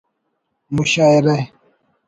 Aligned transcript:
مشاعرہ 0.75 1.37